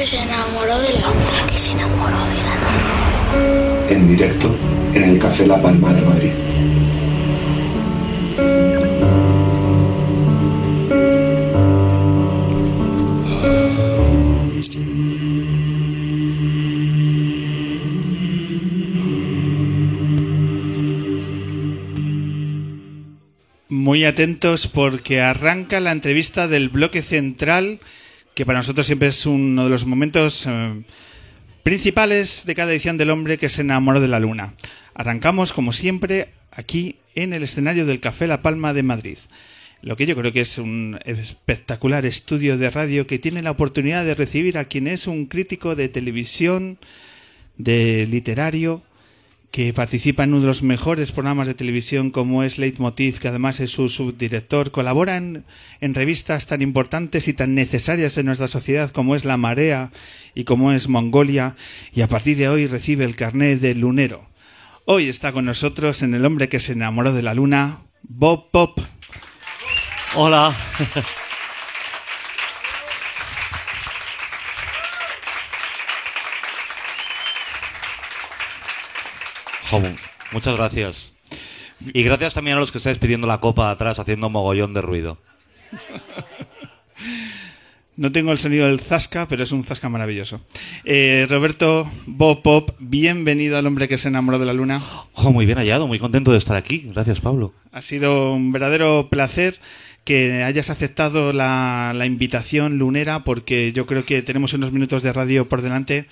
[0.00, 1.46] que se enamoró de la luna.
[1.46, 2.36] que se enamoró de
[3.86, 3.94] la.
[3.94, 4.56] En directo
[4.94, 6.30] en el Café La Palma de Madrid.
[23.68, 27.80] Muy atentos porque arranca la entrevista del bloque central,
[28.40, 30.82] que para nosotros siempre es uno de los momentos eh,
[31.62, 34.54] principales de cada edición del hombre que se enamoró de la luna.
[34.94, 39.18] Arrancamos, como siempre, aquí en el escenario del Café La Palma de Madrid.
[39.82, 44.06] Lo que yo creo que es un espectacular estudio de radio que tiene la oportunidad
[44.06, 46.78] de recibir a quien es un crítico de televisión,
[47.58, 48.82] de literario,
[49.50, 53.58] que participa en uno de los mejores programas de televisión como es Leitmotiv, que además
[53.60, 55.44] es su subdirector, colabora en,
[55.80, 59.90] en, revistas tan importantes y tan necesarias en nuestra sociedad como es La Marea
[60.34, 61.56] y como es Mongolia,
[61.92, 64.30] y a partir de hoy recibe el carnet de lunero.
[64.84, 68.80] Hoy está con nosotros en El hombre que se enamoró de la luna, Bob Pop.
[70.14, 70.56] Hola.
[80.32, 81.12] Muchas gracias.
[81.92, 85.18] Y gracias también a los que estáis pidiendo la copa atrás haciendo mogollón de ruido.
[87.96, 90.40] No tengo el sonido del zasca, pero es un zasca maravilloso.
[90.84, 94.82] Eh, Roberto Bob Pop, bienvenido al hombre que se enamoró de la luna.
[95.12, 96.86] Oh, muy bien hallado, muy contento de estar aquí.
[96.94, 97.52] Gracias, Pablo.
[97.72, 99.60] Ha sido un verdadero placer
[100.04, 105.12] que hayas aceptado la, la invitación lunera, porque yo creo que tenemos unos minutos de
[105.12, 106.06] radio por delante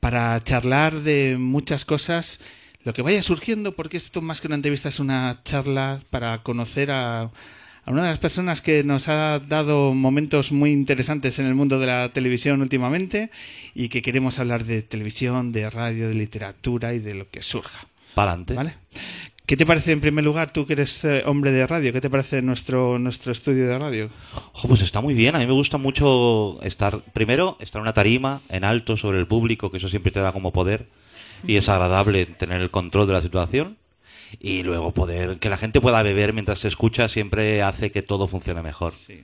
[0.00, 2.40] para charlar de muchas cosas
[2.84, 6.90] lo que vaya surgiendo, porque esto más que una entrevista es una charla para conocer
[6.90, 7.30] a, a,
[7.86, 11.86] una de las personas que nos ha dado momentos muy interesantes en el mundo de
[11.86, 13.30] la televisión últimamente
[13.74, 17.86] y que queremos hablar de televisión, de radio, de literatura y de lo que surja.
[18.14, 18.54] Para adelante.
[18.54, 18.74] ¿Vale?
[19.48, 22.10] ¿Qué te parece en primer lugar, tú que eres eh, hombre de radio, qué te
[22.10, 24.10] parece nuestro, nuestro estudio de radio?
[24.34, 27.94] Oh, pues está muy bien, a mí me gusta mucho estar, primero, estar en una
[27.94, 30.86] tarima, en alto, sobre el público, que eso siempre te da como poder
[31.46, 33.76] y es agradable tener el control de la situación
[34.40, 38.26] y luego poder que la gente pueda beber mientras se escucha siempre hace que todo
[38.26, 38.92] funcione mejor.
[38.92, 39.22] Sí.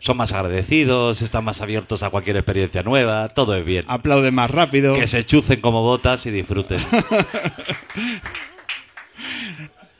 [0.00, 3.84] Son más agradecidos, están más abiertos a cualquier experiencia nueva, todo es bien.
[3.86, 4.94] Aplaude más rápido.
[4.94, 6.80] Que se chucen como botas y disfruten.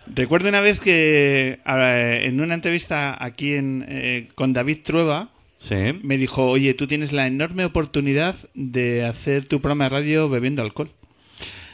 [0.06, 5.28] Recuerdo una vez que en una entrevista aquí en, eh, con David Trueba,
[5.58, 5.98] ¿Sí?
[6.02, 10.62] me dijo, oye, tú tienes la enorme oportunidad de hacer tu programa de radio bebiendo
[10.62, 10.90] alcohol.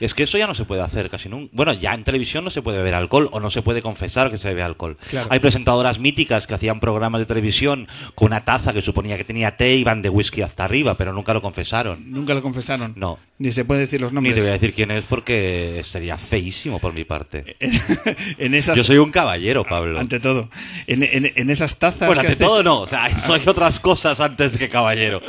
[0.00, 1.50] Es que eso ya no se puede hacer casi nunca.
[1.54, 4.38] Bueno, ya en televisión no se puede beber alcohol o no se puede confesar que
[4.38, 4.96] se bebe alcohol.
[5.10, 5.28] Claro.
[5.30, 9.56] Hay presentadoras míticas que hacían programas de televisión con una taza que suponía que tenía
[9.56, 12.10] té y van de whisky hasta arriba, pero nunca lo confesaron.
[12.10, 12.94] Nunca lo confesaron.
[12.96, 13.18] No.
[13.38, 14.34] Ni se puede decir los Ni nombres.
[14.34, 17.56] te voy a decir quién es porque sería feísimo por mi parte.
[18.38, 19.98] en esas, Yo soy un caballero, Pablo.
[19.98, 20.50] ante todo,
[20.86, 22.06] en, en- en esas tazas.
[22.06, 25.22] Bueno, ante haces- todo no, o sea, soy otras cosas antes que caballero.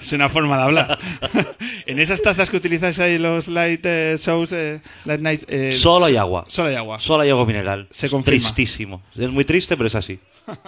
[0.00, 0.98] Es una forma de hablar.
[1.86, 5.42] en esas tazas que utilizáis ahí los light eh, shows, eh, light night.
[5.48, 6.44] eh, Solo hay agua.
[6.48, 6.98] Solo hay agua.
[7.00, 7.88] Solo hay agua mineral.
[7.90, 8.38] Se confirma.
[8.38, 9.02] Tristísimo.
[9.16, 10.18] Es muy triste, pero es así.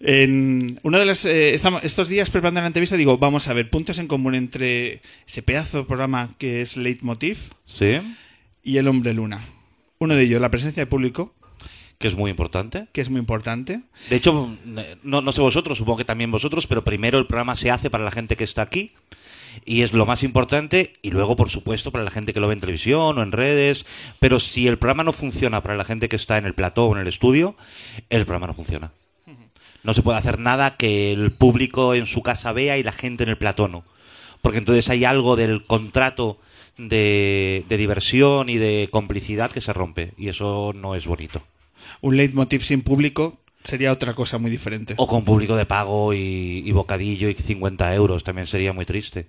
[0.00, 3.68] En uno de los, eh, estamos- estos días preparando la entrevista digo, vamos a ver,
[3.68, 7.98] puntos en común entre ese pedazo de programa que es Leitmotiv ¿Sí?
[8.62, 9.40] y El Hombre Luna.
[9.98, 11.34] Uno de ellos, la presencia de público,
[11.98, 12.86] Que es muy importante.
[12.92, 13.80] que es muy importante.
[14.08, 14.56] De hecho,
[15.02, 18.04] no, no sé vosotros, supongo que también vosotros, pero primero el programa se hace para
[18.04, 18.92] la gente que está aquí
[19.64, 22.54] y es lo más importante y luego, por supuesto, para la gente que lo ve
[22.54, 23.86] en televisión o en redes.
[24.18, 26.94] Pero si el programa no funciona para la gente que está en el plató o
[26.94, 27.56] en el estudio,
[28.10, 28.92] el programa no funciona.
[29.82, 33.22] No se puede hacer nada que el público en su casa vea y la gente
[33.22, 33.84] en el plató no.
[34.42, 36.38] Porque entonces hay algo del contrato
[36.76, 41.42] de, de diversión y de complicidad que se rompe y eso no es bonito.
[42.00, 43.38] Un leitmotiv sin público
[43.68, 44.94] sería otra cosa muy diferente.
[44.96, 49.26] O con público de pago y, y bocadillo y 50 euros, también sería muy triste.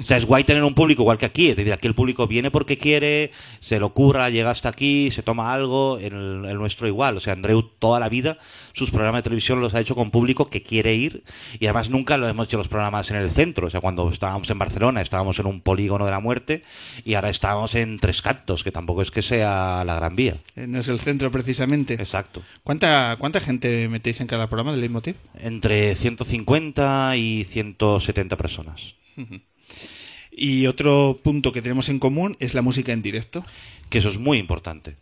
[0.00, 2.26] O sea, es guay tener un público igual que aquí, es decir, aquí el público
[2.26, 3.30] viene porque quiere,
[3.60, 7.16] se lo curra, llega hasta aquí, se toma algo, en el, el nuestro igual.
[7.16, 8.38] O sea, Andreu toda la vida
[8.76, 11.24] sus programas de televisión los ha hecho con público que quiere ir
[11.58, 13.68] y además nunca lo hemos hecho los programas en el centro.
[13.68, 16.62] O sea, cuando estábamos en Barcelona estábamos en un polígono de la muerte
[17.02, 20.36] y ahora estamos en Tres Cantos, que tampoco es que sea la gran vía.
[20.56, 21.94] Eh, No es el centro precisamente.
[21.94, 22.42] Exacto.
[22.64, 25.16] ¿Cuánta, ¿Cuánta gente metéis en cada programa de Leitmotiv?
[25.38, 28.94] Entre 150 y 170 personas.
[30.30, 33.44] Y otro punto que tenemos en común es la música en directo.
[33.88, 34.96] que eso es muy importante.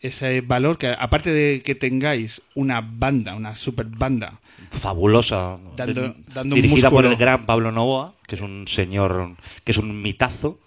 [0.00, 4.38] ese valor que, aparte de que tengáis una banda, una super banda,
[4.70, 5.58] Fabulosa.
[5.76, 9.34] Dando- dando un dirigida por el gran Pablo Novoa, que es un señor,
[9.64, 10.60] que es un mitazo.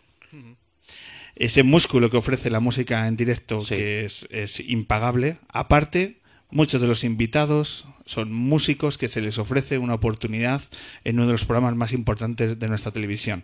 [1.36, 3.74] ese músculo que ofrece la música en directo, Sí.
[3.76, 5.38] que es, es impagable.
[5.48, 6.18] Aparte,
[6.52, 10.62] muchos de los invitados son músicos que se les ofrece una oportunidad
[11.04, 13.44] en uno de los programas más importantes de nuestra televisión.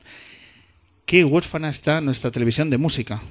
[1.06, 3.22] ¿Qué huérfana está nuestra televisión de música?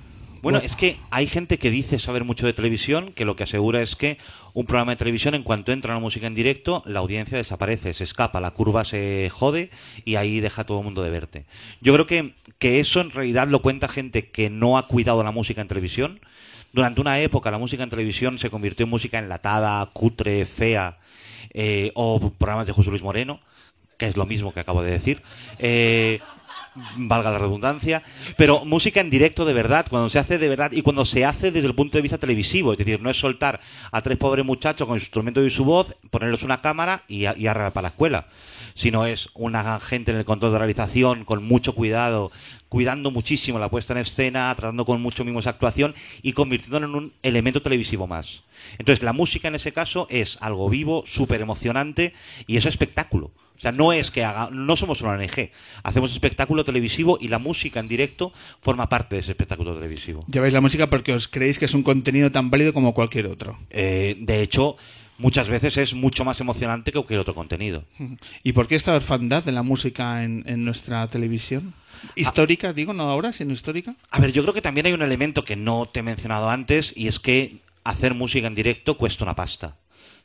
[0.43, 3.82] Bueno, es que hay gente que dice saber mucho de televisión, que lo que asegura
[3.82, 4.17] es que
[4.55, 8.05] un programa de televisión, en cuanto entra la música en directo, la audiencia desaparece, se
[8.05, 9.70] escapa, la curva se jode
[10.05, 11.46] y ahí deja todo el mundo de verte.
[11.81, 15.32] Yo creo que, que eso en realidad lo cuenta gente que no ha cuidado la
[15.32, 16.20] música en televisión.
[16.72, 20.98] Durante una época la música en televisión se convirtió en música enlatada, cutre, fea,
[21.54, 23.40] eh, o programas de José Luis Moreno,
[23.96, 25.22] que es lo mismo que acabo de decir.
[25.58, 26.20] Eh,
[26.96, 28.02] valga la redundancia,
[28.37, 31.50] pero música en directo de verdad, cuando se hace de verdad y cuando se hace
[31.50, 34.87] desde el punto de vista televisivo, es decir, no es soltar a tres pobres muchachos
[34.87, 37.88] con su instrumento y su voz, ponerles una cámara y, a- y arreglar para la
[37.88, 38.26] escuela,
[38.75, 42.31] sino es una gente en el control de realización con mucho cuidado,
[42.69, 46.94] cuidando muchísimo la puesta en escena, tratando con mucho mimo esa actuación y convirtiéndolo en
[46.94, 48.43] un elemento televisivo más.
[48.78, 52.12] Entonces, la música en ese caso es algo vivo, súper emocionante
[52.46, 53.32] y es espectáculo.
[53.56, 55.50] O sea, no es que haga, no somos una ONG,
[55.82, 60.20] hacemos espectáculo televisivo y la música en directo forma parte de ese espectáculo televisivo.
[60.30, 63.58] Lleváis la música porque os creéis que es un contenido tan válido como cualquier otro.
[63.70, 64.76] Eh, de hecho,
[65.16, 67.84] muchas veces es mucho más emocionante que cualquier otro contenido.
[68.42, 71.72] ¿Y por qué esta orfandad de la música en, en nuestra televisión?
[72.14, 73.94] Histórica, digo, no ahora, sino histórica.
[74.10, 76.92] A ver, yo creo que también hay un elemento que no te he mencionado antes
[76.94, 77.56] y es que
[77.90, 79.76] hacer música en directo cuesta una pasta.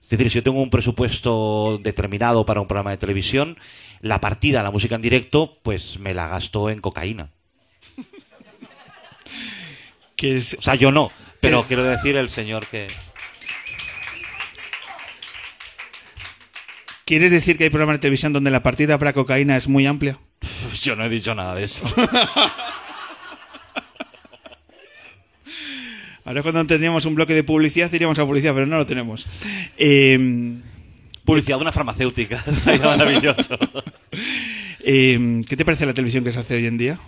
[0.03, 3.57] Es decir, si yo tengo un presupuesto determinado para un programa de televisión,
[4.01, 7.29] la partida la música en directo, pues me la gasto en cocaína.
[10.15, 12.87] Que es, O sea, yo no, pero quiero decir el señor que...
[17.05, 20.19] ¿Quieres decir que hay programas de televisión donde la partida para cocaína es muy amplia?
[20.81, 21.85] Yo no he dicho nada de eso.
[26.23, 29.25] Ahora cuando tendríamos un bloque de publicidad iríamos a publicidad, pero no lo tenemos.
[29.77, 30.55] Eh,
[31.25, 32.43] Publicidad de una farmacéutica.
[32.83, 33.57] Maravilloso.
[34.79, 36.99] eh, ¿Qué te parece la televisión que se hace hoy en día?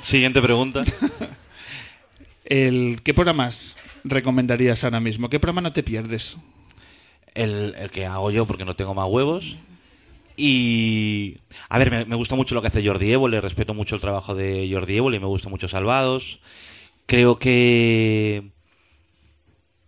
[0.00, 0.84] Siguiente pregunta.
[2.44, 5.30] El, ¿Qué programas recomendarías ahora mismo?
[5.30, 6.36] ¿Qué programa no te pierdes?
[7.34, 9.56] El, el que hago yo porque no tengo más huevos.
[10.36, 11.38] Y.
[11.68, 14.68] A ver, me, gusta mucho lo que hace Jordi Évole, respeto mucho el trabajo de
[14.70, 16.40] Jordi Évole y me gusta mucho Salvados.
[17.06, 18.50] Creo que.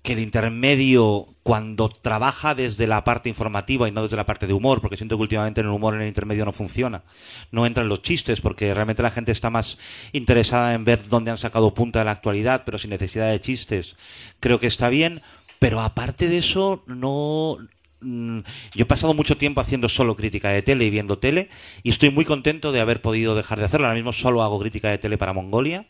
[0.02, 4.52] que el intermedio, cuando trabaja desde la parte informativa y no desde la parte de
[4.52, 7.02] humor, porque siento que últimamente en el humor en el intermedio no funciona,
[7.50, 9.78] no entran los chistes, porque realmente la gente está más
[10.12, 13.96] interesada en ver dónde han sacado punta de la actualidad, pero sin necesidad de chistes,
[14.40, 15.22] creo que está bien,
[15.58, 17.58] pero aparte de eso, no...
[18.00, 18.38] mm,
[18.74, 21.48] Yo he pasado mucho tiempo haciendo solo crítica de tele y viendo tele
[21.82, 23.86] y estoy muy contento de haber podido dejar de hacerlo.
[23.86, 25.86] Ahora mismo solo hago crítica de tele para Mongolia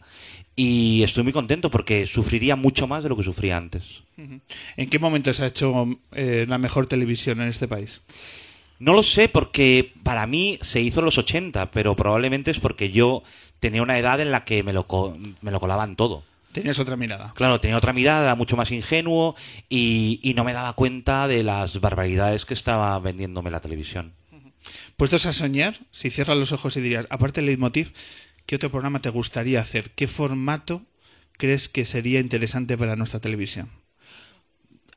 [0.55, 4.03] y estoy muy contento porque sufriría mucho más de lo que sufría antes.
[4.77, 8.01] ¿En qué momento se ha hecho eh, la mejor televisión en este país?
[8.79, 12.91] No lo sé porque para mí se hizo en los 80, pero probablemente es porque
[12.91, 13.23] yo
[13.61, 16.23] tenía una edad en la que me lo, co- me lo colaban todo.
[16.57, 17.35] Tenías otra mirada.
[17.37, 19.37] Claro, tenía otra mirada, mucho más ingenuo
[19.69, 24.15] y, y no me daba cuenta de las barbaridades que estaba vendiéndome la televisión.
[24.97, 27.93] Puestos a soñar, si cierras los ojos y dirías, aparte del leitmotiv,
[28.47, 29.91] ¿qué otro programa te gustaría hacer?
[29.91, 30.81] ¿Qué formato
[31.33, 33.69] crees que sería interesante para nuestra televisión?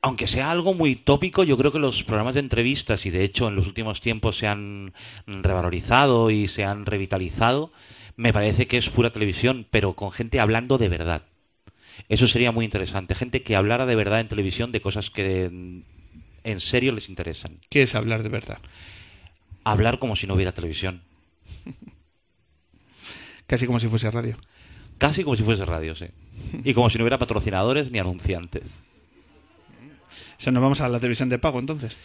[0.01, 3.49] Aunque sea algo muy tópico, yo creo que los programas de entrevistas, y de hecho
[3.49, 4.93] en los últimos tiempos se han
[5.27, 7.73] revalorizado y se han revitalizado,
[8.15, 11.23] me parece que es pura televisión, pero con gente hablando de verdad.
[12.07, 13.15] Eso sería muy interesante.
[13.15, 15.45] Gente que hablara de verdad en televisión de cosas que
[16.43, 17.59] en serio les interesan.
[17.69, 18.59] ¿Qué es hablar de verdad?
[19.63, 21.01] Hablar como si no hubiera televisión.
[23.47, 24.37] Casi como si fuese radio.
[24.97, 26.05] Casi como si fuese radio, sí.
[26.63, 28.79] Y como si no hubiera patrocinadores ni anunciantes.
[30.37, 31.97] O sea, nos vamos a la televisión de pago entonces.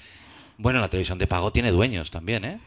[0.59, 2.59] Bueno, la televisión de pago tiene dueños también, ¿eh?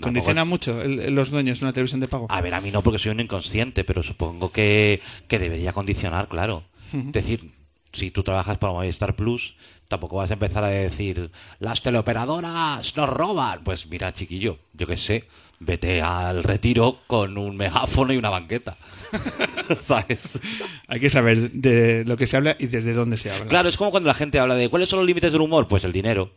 [0.00, 2.26] Condiciona mucho el- los dueños de una televisión de pago.
[2.30, 6.28] A ver, a mí no porque soy un inconsciente, pero supongo que, que debería condicionar,
[6.28, 6.64] claro.
[6.92, 7.50] Es decir,
[7.92, 9.54] si tú trabajas para Movistar Plus,
[9.88, 13.62] tampoco vas a empezar a decir, las teleoperadoras nos roban.
[13.64, 15.24] Pues mira, chiquillo, yo qué sé,
[15.60, 18.76] vete al retiro con un megáfono y una banqueta.
[19.80, 20.40] ¿Sabes?
[20.88, 23.46] Hay que saber de lo que se habla y desde dónde se habla.
[23.46, 25.84] Claro, es como cuando la gente habla de cuáles son los límites del humor, pues
[25.84, 26.32] el dinero.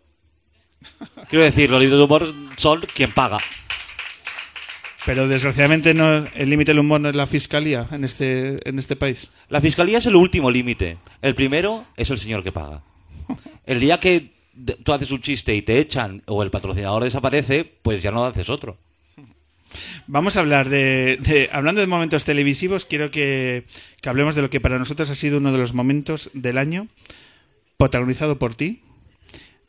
[1.30, 3.38] Quiero decir, los límites del humor son quien paga.
[5.06, 8.96] Pero desgraciadamente no, el límite del humor no es la fiscalía en este, en este
[8.96, 9.30] país.
[9.50, 10.98] La fiscalía es el último límite.
[11.22, 12.82] El primero es el señor que paga.
[13.66, 17.66] El día que de- tú haces un chiste y te echan o el patrocinador desaparece,
[17.82, 18.78] pues ya no haces otro.
[20.08, 23.66] Vamos a hablar de, de- hablando de momentos televisivos, quiero que,
[24.02, 26.88] que hablemos de lo que para nosotros ha sido uno de los momentos del año,
[27.78, 28.82] protagonizado por ti,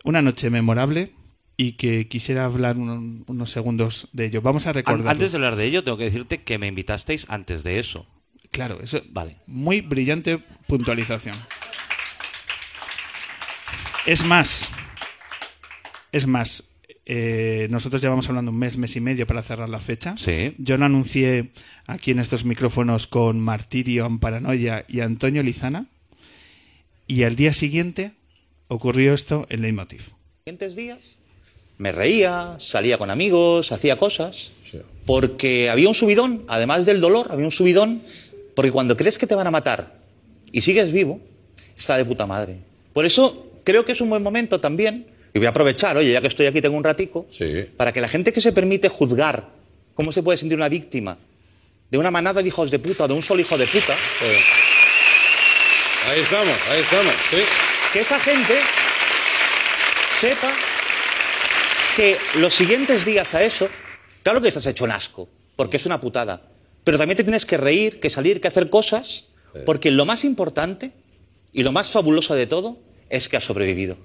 [0.06, 1.12] una noche memorable
[1.58, 4.40] y que quisiera hablar un- unos segundos de ello.
[4.40, 5.08] Vamos a recordar.
[5.08, 8.06] Antes de hablar de ello, tengo que decirte que me invitasteis antes de eso.
[8.50, 9.02] Claro, eso.
[9.10, 9.36] Vale.
[9.46, 11.34] Muy brillante puntualización.
[14.06, 14.68] Es más,
[16.12, 16.64] es más,
[17.06, 20.14] eh, nosotros llevamos hablando un mes, mes y medio para cerrar la fecha.
[20.16, 20.54] Sí.
[20.58, 21.50] Yo lo anuncié
[21.86, 25.86] aquí en estos micrófonos con Martirio, Amparanoia y Antonio Lizana.
[27.08, 28.12] Y al día siguiente
[28.68, 30.02] ocurrió esto en Leitmotiv.
[30.44, 31.18] siguientes días
[31.78, 34.52] me reía, salía con amigos, hacía cosas,
[35.04, 38.02] porque había un subidón, además del dolor, había un subidón,
[38.54, 39.98] porque cuando crees que te van a matar
[40.50, 41.20] y sigues vivo,
[41.76, 42.56] está de puta madre.
[42.94, 46.20] Por eso creo que es un buen momento también, y voy a aprovechar, oye, ya
[46.22, 47.66] que estoy aquí tengo un ratico, Sí.
[47.76, 49.50] para que la gente que se permite juzgar
[49.94, 51.18] cómo se puede sentir una víctima
[51.90, 53.94] de una manada de hijos de puta, de un solo hijo de puta,
[54.24, 54.40] Eh,
[56.08, 57.12] Ahí estamos, ahí estamos.
[57.30, 57.36] Sí.
[57.96, 58.52] Que esa gente
[60.20, 60.52] sepa
[61.96, 63.70] que los siguientes días a eso,
[64.22, 66.42] claro que estás hecho un asco, porque es una putada,
[66.84, 69.28] pero también te tienes que reír, que salir, que hacer cosas,
[69.64, 70.92] porque lo más importante
[71.54, 72.76] y lo más fabuloso de todo
[73.08, 73.96] es que has sobrevivido.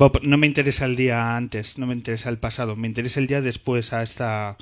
[0.00, 3.26] Bob, no me interesa el día antes, no me interesa el pasado, me interesa el
[3.26, 4.56] día después a esta,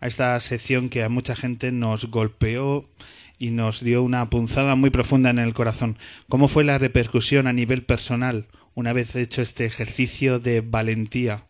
[0.00, 2.88] a esta sección que a mucha gente nos golpeó
[3.38, 5.96] y nos dio una punzada muy profunda en el corazón.
[6.28, 11.44] ¿Cómo fue la repercusión a nivel personal una vez hecho este ejercicio de valentía?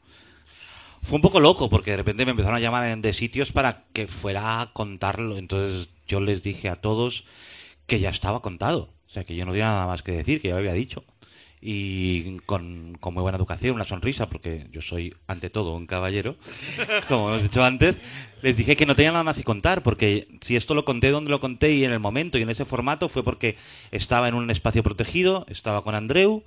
[1.01, 4.07] Fue un poco loco porque de repente me empezaron a llamar de sitios para que
[4.07, 5.39] fuera a contarlo.
[5.39, 7.25] Entonces yo les dije a todos
[7.87, 8.93] que ya estaba contado.
[9.09, 11.05] O sea, que yo no tenía nada más que decir, que ya lo había dicho.
[11.63, 16.37] Y con, muy buena educación, una sonrisa, porque yo soy ante todo un caballero,
[17.09, 18.01] como hemos dicho antes,
[18.41, 21.31] les dije que no tenía nada más que contar, porque si esto lo conté donde
[21.31, 23.57] lo conté y en el momento y en ese formato fue porque
[23.91, 26.45] estaba en un espacio protegido, estaba con Andreu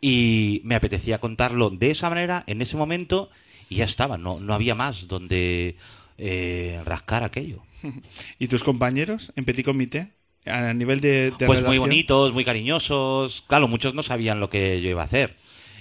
[0.00, 3.30] y me apetecía contarlo de esa manera, en ese momento,
[3.68, 5.76] y ya estaba, no, no había más donde
[6.18, 7.62] eh, rascar aquello.
[8.38, 10.12] ¿Y tus compañeros en Petit Comité?
[10.46, 13.44] A nivel de, de Pues muy bonitos, muy cariñosos.
[13.46, 15.36] Claro, muchos no sabían lo que yo iba a hacer.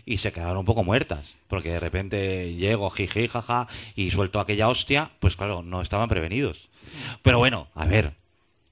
[0.06, 1.38] Y se quedaron un poco muertas.
[1.48, 5.12] Porque de repente llego, jiji, jaja, y suelto aquella hostia.
[5.20, 6.70] Pues claro, no estaban prevenidos.
[7.22, 8.14] Pero bueno, a ver.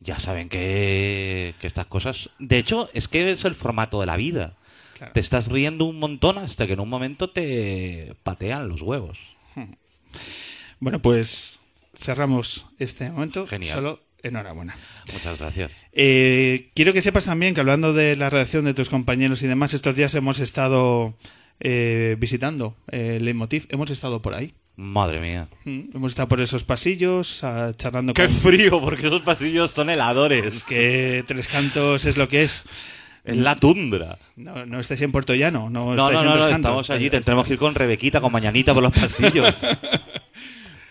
[0.03, 2.31] Ya saben que, que estas cosas.
[2.39, 4.57] De hecho, es que es el formato de la vida.
[4.97, 5.13] Claro.
[5.13, 9.19] Te estás riendo un montón hasta que en un momento te patean los huevos.
[10.81, 11.59] Bueno, pues
[11.93, 13.45] cerramos este momento.
[13.45, 13.75] Genial.
[13.75, 14.75] Solo enhorabuena.
[15.13, 15.71] Muchas gracias.
[15.93, 19.73] Eh, quiero que sepas también que hablando de la redacción de tus compañeros y demás,
[19.73, 21.13] estos días hemos estado
[21.59, 24.53] eh, visitando eh, Leitmotiv, hemos estado por ahí.
[24.77, 25.47] Madre mía.
[25.65, 28.33] Mm, Hemos estado por esos pasillos, ah, charlando ¡Qué con...
[28.33, 28.79] frío!
[28.81, 30.63] Porque esos pasillos son heladores.
[30.63, 32.63] que Tres Cantos es lo que es.
[33.23, 34.17] Es la tundra.
[34.35, 37.09] No, no estáis en Puerto Llano, no, No, no, en no, estamos allí.
[37.11, 39.55] Tenemos que ir con Rebequita, con Mañanita por los pasillos.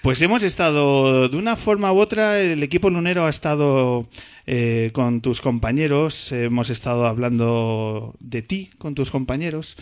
[0.02, 4.08] Pues hemos estado, de una forma u otra, el equipo lunero ha estado
[4.46, 9.76] eh, con tus compañeros, hemos estado hablando de ti con tus compañeros.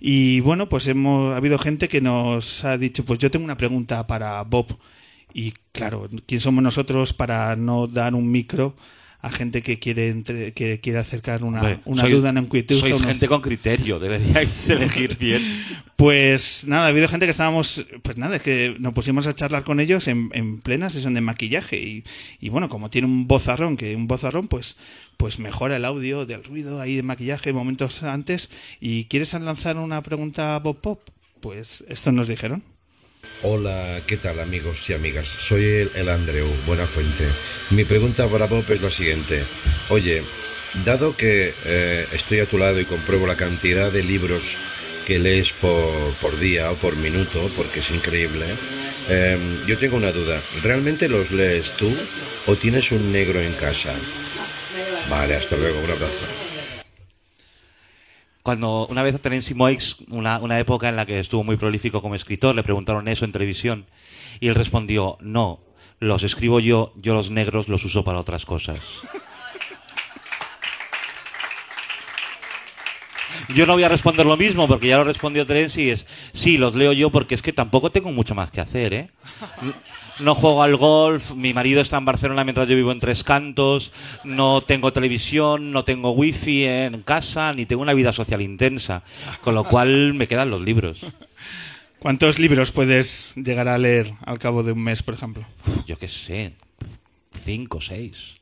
[0.00, 3.58] Y bueno, pues hemos ha habido gente que nos ha dicho, pues yo tengo una
[3.58, 4.78] pregunta para Bob.
[5.34, 8.74] Y claro, ¿quién somos nosotros para no dar un micro
[9.20, 12.78] a gente que quiere entre- que quiere acercar una, una sois- duda, una inquietud?
[12.78, 15.42] Sois unos- gente con criterio, deberíais elegir bien.
[15.96, 19.64] pues nada, ha habido gente que estábamos, pues nada, es que nos pusimos a charlar
[19.64, 22.04] con ellos en, en plena sesión de maquillaje y,
[22.40, 24.76] y bueno, como tiene un vozarrón, que un vozarrón pues,
[25.16, 30.00] pues mejora el audio del ruido ahí de maquillaje momentos antes y ¿quieres lanzar una
[30.02, 31.00] pregunta a Bob Pop?
[31.40, 32.62] Pues esto nos dijeron.
[33.42, 35.28] Hola, ¿qué tal amigos y amigas?
[35.28, 37.24] Soy el, el Andreu, Buenafuente.
[37.70, 39.42] Mi pregunta para Bob es la siguiente.
[39.90, 40.22] Oye,
[40.84, 44.42] dado que eh, estoy a tu lado y compruebo la cantidad de libros
[45.06, 48.44] que lees por, por día o por minuto, porque es increíble,
[49.08, 50.40] eh, yo tengo una duda.
[50.62, 51.90] ¿Realmente los lees tú
[52.46, 53.94] o tienes un negro en casa?
[55.08, 56.47] Vale, hasta luego, un abrazo.
[58.48, 62.00] Cuando una vez a Terence Moix, una, una época en la que estuvo muy prolífico
[62.00, 63.84] como escritor, le preguntaron eso en televisión
[64.40, 65.60] y él respondió, no,
[66.00, 68.80] los escribo yo, yo los negros los uso para otras cosas.
[73.54, 76.58] Yo no voy a responder lo mismo porque ya lo respondió Terenzi y es, sí,
[76.58, 79.10] los leo yo porque es que tampoco tengo mucho más que hacer, ¿eh?
[80.20, 83.92] No juego al golf, mi marido está en Barcelona mientras yo vivo en Tres Cantos,
[84.24, 89.02] no tengo televisión, no tengo wifi en casa, ni tengo una vida social intensa,
[89.40, 91.00] con lo cual me quedan los libros.
[92.00, 95.44] ¿Cuántos libros puedes llegar a leer al cabo de un mes, por ejemplo?
[95.86, 96.52] Yo qué sé,
[97.32, 98.34] cinco, seis.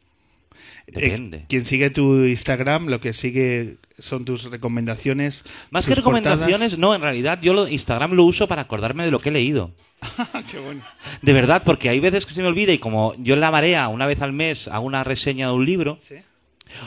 [0.86, 1.44] Eh, Depende.
[1.48, 5.44] quien sigue tu Instagram, lo que sigue son tus recomendaciones.
[5.70, 5.96] Más que portadas.
[6.22, 9.32] recomendaciones, no, en realidad yo lo, Instagram lo uso para acordarme de lo que he
[9.32, 9.72] leído.
[10.50, 10.82] Qué bueno.
[11.22, 13.88] De verdad, porque hay veces que se me olvida y como yo en la marea
[13.88, 16.16] una vez al mes hago una reseña de un libro, Sí.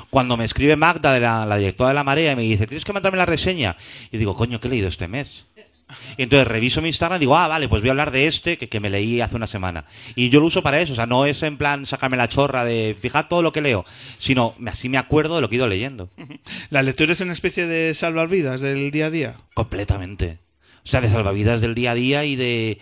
[0.10, 2.86] cuando me escribe Magda, de la, la directora de la marea, y me dice, tienes
[2.86, 3.78] que mandarme la reseña,
[4.12, 5.46] y digo, coño, ¿qué he leído este mes?
[6.18, 8.58] Y entonces reviso mi Instagram y digo, ah, vale, pues voy a hablar de este
[8.58, 9.86] que, que me leí hace una semana.
[10.16, 12.66] Y yo lo uso para eso, o sea, no es en plan sacarme la chorra
[12.66, 13.86] de fijar todo lo que leo,
[14.18, 16.10] sino así me acuerdo de lo que he ido leyendo.
[16.70, 19.36] ¿La lectura es una especie de salvavidas del día a día?
[19.54, 20.38] Completamente.
[20.84, 22.80] O sea, de salvavidas del día a día y de.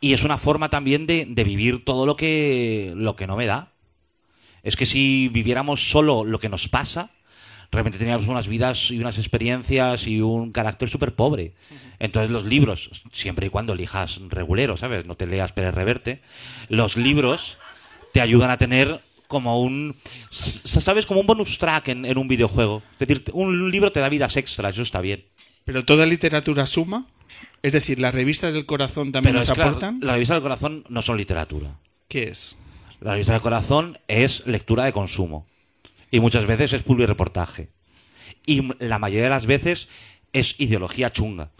[0.00, 3.46] Y es una forma también de, de vivir todo lo que, lo que no me
[3.46, 3.72] da.
[4.62, 7.10] Es que si viviéramos solo lo que nos pasa,
[7.72, 11.52] realmente teníamos unas vidas y unas experiencias y un carácter súper pobre.
[11.98, 15.06] Entonces los libros, siempre y cuando elijas regulero, ¿sabes?
[15.06, 16.22] No te leas Pérez Reverte,
[16.68, 17.58] los libros
[18.12, 19.94] te ayudan a tener como un,
[20.30, 21.06] ¿sabes?
[21.06, 22.82] Como un bonus track en, en un videojuego.
[22.98, 25.24] Es decir, un libro te da vidas extras, eso está bien.
[25.64, 27.06] ¿Pero toda literatura suma?
[27.62, 30.00] Es decir, ¿las revistas del corazón también Pero nos es que la- aportan?
[30.02, 31.76] la revista del corazón no son literatura.
[32.08, 32.56] ¿Qué es?
[33.00, 35.46] La revista del corazón es lectura de consumo.
[36.10, 37.68] Y muchas veces es reportaje.
[38.46, 39.88] Y la mayoría de las veces
[40.32, 41.50] es ideología chunga.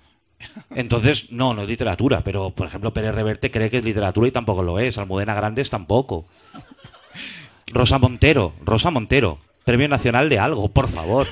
[0.75, 2.23] Entonces, no, no es literatura.
[2.25, 4.97] Pero, por ejemplo, Pérez Reverte cree que es literatura y tampoco lo es.
[4.99, 6.27] Almudena Grandes tampoco.
[7.69, 9.39] Rosa Montero, Rosa Montero.
[9.65, 11.29] Premio Nacional de algo, por favor.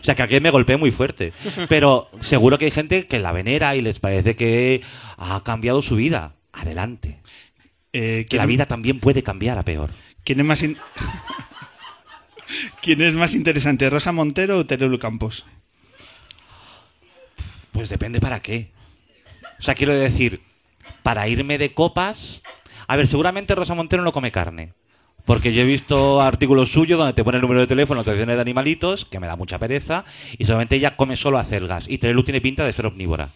[0.00, 1.32] O sea, que aquí me golpeé muy fuerte.
[1.68, 4.82] Pero seguro que hay gente que la venera y les parece que
[5.18, 6.34] ha cambiado su vida.
[6.52, 7.18] Adelante.
[7.92, 9.90] Eh, Que la vida también puede cambiar a peor.
[10.24, 10.78] ¿Quién es más, in-
[12.80, 15.44] ¿Quién es más interesante, Rosa Montero o Teruel Campos?
[17.72, 18.70] Pues depende para qué.
[19.58, 20.40] O sea, quiero decir,
[21.02, 22.42] para irme de copas.
[22.86, 24.72] A ver, seguramente Rosa Montero no come carne.
[25.24, 28.42] Porque yo he visto artículos suyos donde te pone el número de teléfono, atenciones de
[28.42, 30.04] animalitos, que me da mucha pereza,
[30.36, 31.88] y solamente ella come solo acelgas.
[31.88, 33.30] Y Terelu tiene pinta de ser omnívora.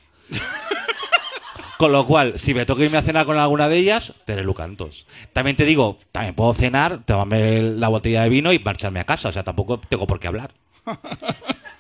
[1.79, 5.07] Con lo cual, si me toca irme a cenar con alguna de ellas, Terelu cantos.
[5.33, 9.29] También te digo, también puedo cenar, tomarme la botella de vino y marcharme a casa.
[9.29, 10.53] O sea, tampoco tengo por qué hablar.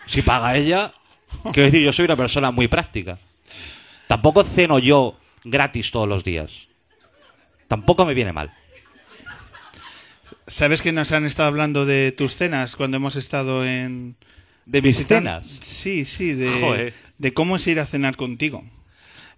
[0.07, 0.95] Si paga ella,
[1.53, 3.19] quiero decir, yo soy una persona muy práctica.
[4.07, 6.67] Tampoco ceno yo gratis todos los días.
[7.69, 8.51] Tampoco me viene mal.
[10.47, 14.17] ¿Sabes que nos han estado hablando de tus cenas cuando hemos estado en...
[14.65, 15.47] ¿De mis cenas?
[15.47, 16.95] Sí, sí, de, Joder.
[17.19, 18.65] de cómo es ir a cenar contigo.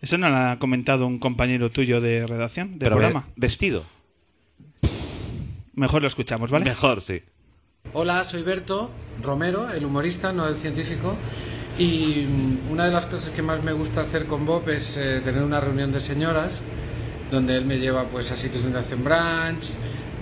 [0.01, 3.29] Eso no lo ha comentado un compañero tuyo de redacción, Pero ve- programa.
[3.37, 3.85] vestido.
[5.75, 6.65] Mejor lo escuchamos, ¿vale?
[6.65, 7.23] Mejor, sí.
[7.93, 8.91] Hola, soy Berto
[9.23, 11.17] Romero, el humorista, no el científico.
[11.79, 12.27] Y
[12.71, 15.61] una de las cosas que más me gusta hacer con Bob es eh, tener una
[15.61, 16.61] reunión de señoras,
[17.31, 19.71] donde él me lleva pues a sitios donde hacen brunch,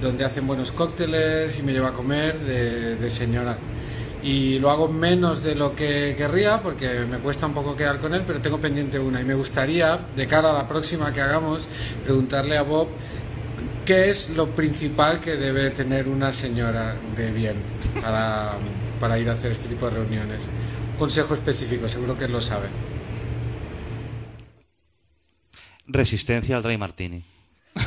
[0.01, 3.59] donde hacen buenos cócteles y me lleva a comer de, de señora.
[4.23, 8.15] Y lo hago menos de lo que querría porque me cuesta un poco quedar con
[8.15, 9.21] él, pero tengo pendiente una.
[9.21, 11.69] Y me gustaría, de cara a la próxima que hagamos,
[12.05, 12.89] preguntarle a Bob
[13.89, 17.57] ¿Qué es lo principal que debe tener una señora de bien
[18.03, 18.53] para,
[19.01, 20.41] para ir a hacer este tipo de reuniones?
[20.93, 22.69] Un consejo específico, seguro que él lo sabe.
[25.87, 27.25] Resistencia al Dry Martini.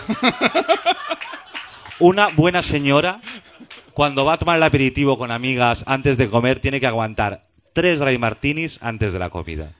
[1.99, 3.21] Una buena señora,
[3.93, 7.99] cuando va a tomar el aperitivo con amigas antes de comer, tiene que aguantar tres
[7.99, 9.73] Dry Martinis antes de la comida.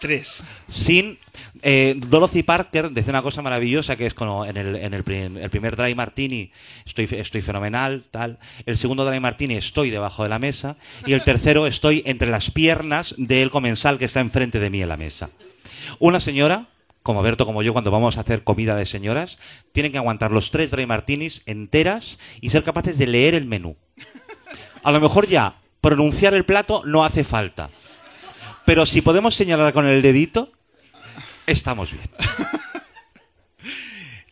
[0.00, 0.44] Tres.
[0.68, 1.18] sin
[1.62, 5.36] eh, Dorothy Parker dice una cosa maravillosa que es como en el, en el, prim-
[5.38, 6.52] el primer dry martini
[6.86, 11.24] estoy, estoy fenomenal tal el segundo dry martini estoy debajo de la mesa y el
[11.24, 15.30] tercero estoy entre las piernas del comensal que está enfrente de mí en la mesa
[15.98, 16.68] una señora
[17.08, 19.38] como Berto como yo cuando vamos a hacer comida de señoras
[19.72, 23.76] tienen que aguantar los tres dry martinis enteras y ser capaces de leer el menú
[24.82, 27.70] a lo mejor ya pronunciar el plato no hace falta
[28.68, 30.52] pero si podemos señalar con el dedito,
[31.46, 32.10] estamos bien.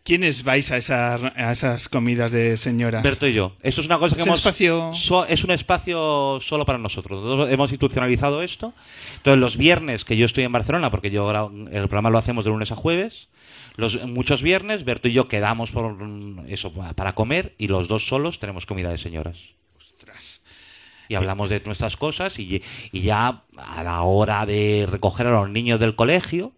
[0.06, 3.02] ¿Quiénes vais a, esa- a esas comidas de señoras?
[3.02, 3.56] Berto y yo.
[3.62, 4.38] Esto es una cosa que Es un hemos.
[4.38, 7.20] espacio- so- es un espacio solo para nosotros.
[7.20, 8.72] Nosotros hemos institucionalizado esto.
[9.16, 11.28] Entonces, los viernes que yo estoy en Barcelona, porque yo
[11.72, 13.28] el programa lo hacemos de lunes a jueves,
[13.76, 15.96] los, muchos viernes, Berto y yo quedamos por
[16.46, 19.38] eso para comer y los dos solos tenemos comida de señoras.
[19.76, 20.40] Ostras.
[21.08, 25.48] y hablamos de nuestras cosas y, y ya a la hora de recoger a los
[25.50, 26.52] niños del colegio,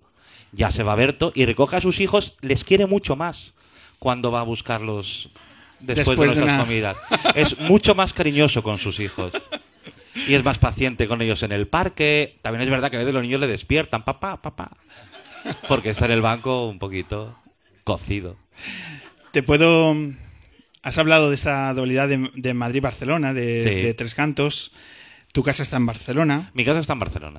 [0.52, 3.54] ya se va Berto y recoge a sus hijos, les quiere mucho más
[3.98, 5.30] cuando va a buscarlos
[5.80, 6.96] después, Después de de nuestras una- comidas.
[7.34, 9.32] Es mucho más cariñoso con sus hijos.
[10.26, 12.38] Y es más paciente con ellos en el parque.
[12.42, 14.70] También es verdad que a veces los niños le despiertan, papá, papá.
[15.68, 17.38] Porque está en el banco un poquito
[17.84, 18.36] cocido.
[19.32, 19.94] Te puedo.
[20.82, 23.82] Has hablado de esta dualidad de, de Madrid-Barcelona, de, Sí.
[23.82, 24.72] de Tres Cantos.
[25.32, 27.38] Tu casa está en Barcelona, Mi casa está en Barcelona.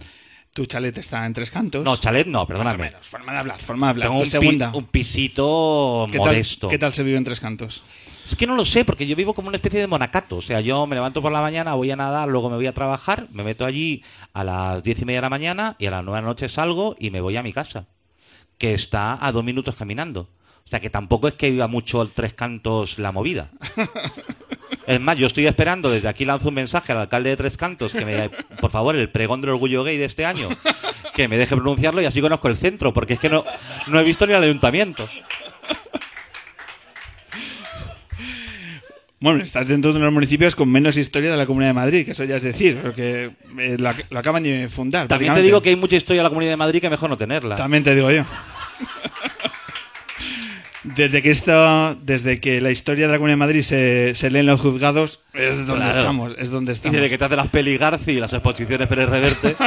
[0.54, 1.84] Tu chalet está en Tres Cantos.
[1.84, 2.84] No, chalet no, Más o perdóname.
[2.86, 4.08] menos, forma de hablar, forma de hablar.
[4.10, 4.72] Tengo un, pi- segunda.
[4.74, 6.68] un pisito ¿Qué tal, modesto.
[6.68, 7.84] ¿Qué tal se vive en Tres Cantos?
[8.26, 10.38] Es que no lo sé, porque yo vivo como una especie de monacato.
[10.38, 12.74] O sea, yo me levanto por la mañana, voy a nadar, luego me voy a
[12.74, 16.04] trabajar, me meto allí a las diez y media de la mañana y a las
[16.04, 17.88] nueve de la noche salgo y me voy a mi casa,
[18.60, 20.30] que está a dos minutos caminando.
[20.66, 23.50] O sea, que tampoco es que viva mucho el Tres Cantos la movida.
[24.90, 27.94] Es más, yo estoy esperando, desde aquí lanzo un mensaje al alcalde de Tres Cantos,
[27.94, 30.50] que me, por favor, el pregón del orgullo gay de este año,
[31.14, 33.46] que me deje pronunciarlo y así conozco el centro, porque es que no,
[33.86, 35.08] no he visto ni al ayuntamiento.
[39.20, 41.74] Bueno, estás dentro de uno de los municipios con menos historia de la Comunidad de
[41.74, 45.08] Madrid, que eso ya es decir, porque eh, lo, ac- lo acaban de fundar.
[45.08, 47.18] También te digo que hay mucha historia en la Comunidad de Madrid que mejor no
[47.18, 47.56] tenerla.
[47.58, 48.24] También te digo yo.
[50.84, 54.40] Desde que esto, desde que la historia de la Comunidad de Madrid se, se lee
[54.40, 56.00] en los juzgados, es donde Claro.
[56.00, 56.96] estamos, es donde Y estamos.
[56.96, 59.56] desde que te hace las peli Garci y las exposiciones Pérez Reverte.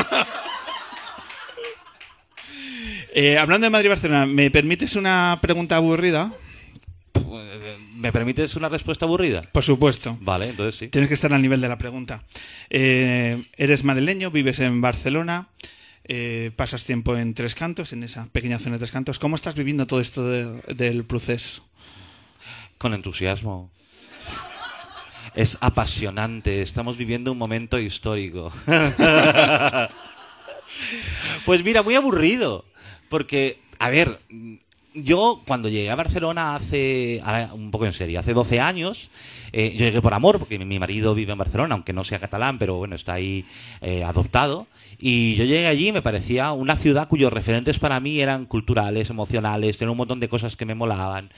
[3.15, 6.33] Eh, hablando de Madrid y Barcelona, ¿me permites una pregunta aburrida?
[7.95, 9.43] ¿Me permites una respuesta aburrida?
[9.53, 10.17] Por supuesto.
[10.23, 10.89] Vale, entonces sí.
[10.89, 12.23] Tienes que estar al nivel de la pregunta.
[12.71, 15.47] Eh, eres madrileño, vives en Barcelona,
[16.05, 19.19] eh, pasas tiempo en Tres Cantos, en esa pequeña zona de Tres Cantos.
[19.19, 21.65] ¿Cómo estás viviendo todo esto de- del proceso?
[22.79, 23.71] Con entusiasmo.
[25.35, 26.61] Es apasionante.
[26.63, 28.53] Estamos viviendo un momento histórico.
[31.47, 32.65] pues mira, muy aburrido.
[33.09, 34.19] Porque, a ver,
[34.95, 37.23] yo cuando llegué a Barcelona hace,
[37.55, 39.11] un poco en serio, hace 12 años,
[39.53, 42.19] eh, yo llegué por amor, porque mi, mi marido vive en Barcelona, aunque no sea
[42.19, 43.45] catalán, pero bueno, está ahí
[43.81, 44.67] eh, adoptado.
[44.99, 49.11] Y yo llegué allí y me parecía una ciudad cuyos referentes para mí eran culturales,
[49.11, 51.31] emocionales, tenía un montón de cosas que me molaban.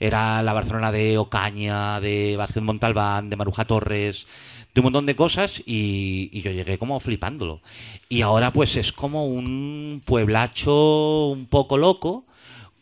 [0.00, 4.26] Era la Barcelona de Ocaña, de Vázquez Montalbán, de Maruja Torres,
[4.74, 7.60] de un montón de cosas y, y yo llegué como flipándolo.
[8.08, 12.24] Y ahora pues es como un pueblacho un poco loco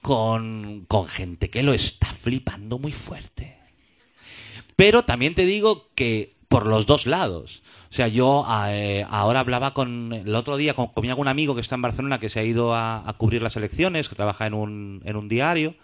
[0.00, 3.56] con, con gente que lo está flipando muy fuerte.
[4.76, 7.62] Pero también te digo que por los dos lados.
[7.90, 10.12] O sea, yo eh, ahora hablaba con.
[10.12, 12.74] El otro día con, con un amigo que está en Barcelona que se ha ido
[12.74, 15.74] a, a cubrir las elecciones, que trabaja en un, en un diario.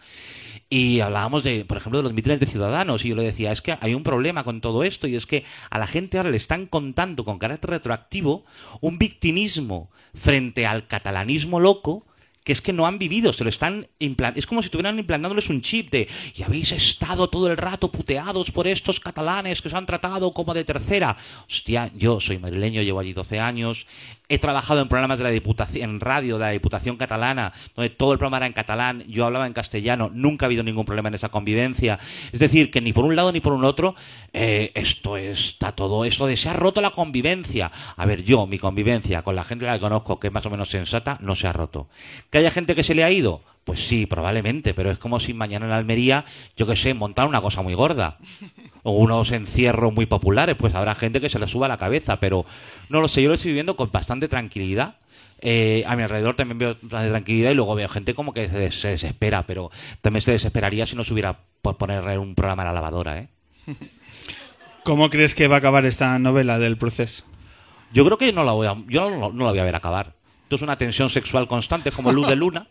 [0.70, 3.04] Y hablábamos de, por ejemplo, de los mítines de ciudadanos.
[3.04, 5.06] Y yo le decía, es que hay un problema con todo esto.
[5.06, 8.44] Y es que a la gente ahora le están contando con carácter retroactivo
[8.80, 12.06] un victimismo frente al catalanismo loco
[12.44, 14.38] que es que no han vivido, se lo están implantando.
[14.38, 18.50] Es como si estuvieran implantándoles un chip de y habéis estado todo el rato puteados
[18.50, 21.16] por estos catalanes que os han tratado como de tercera.
[21.48, 23.86] Hostia, yo soy madrileño, llevo allí 12 años,
[24.28, 28.12] he trabajado en programas de la Diputación, en radio de la Diputación Catalana, donde todo
[28.12, 31.14] el programa era en catalán, yo hablaba en castellano, nunca ha habido ningún problema en
[31.14, 31.98] esa convivencia.
[32.32, 33.94] Es decir, que ni por un lado ni por un otro,
[34.32, 37.70] eh, esto está todo, esto de se ha roto la convivencia.
[37.96, 40.46] A ver, yo, mi convivencia con la gente a la que conozco, que es más
[40.46, 41.88] o menos sensata, no se ha roto.
[42.30, 43.42] ¿Que haya gente que se le ha ido?
[43.64, 47.40] Pues sí, probablemente, pero es como si mañana en Almería, yo que sé, montar una
[47.40, 48.18] cosa muy gorda.
[48.82, 52.20] O unos encierros muy populares, pues habrá gente que se le suba a la cabeza,
[52.20, 52.44] pero
[52.90, 54.96] no lo sé, yo lo estoy viviendo con bastante tranquilidad.
[55.40, 58.58] Eh, a mi alrededor también veo bastante tranquilidad y luego veo gente como que se,
[58.58, 59.70] des- se desespera, pero
[60.02, 63.28] también se desesperaría si no se hubiera por poner un programa en la lavadora, ¿eh?
[64.84, 67.24] ¿Cómo crees que va a acabar esta novela del proceso?
[67.92, 70.12] Yo creo que no la voy a, yo no, no la voy a ver acabar.
[70.42, 72.66] Esto es una tensión sexual constante, como Luz de Luna,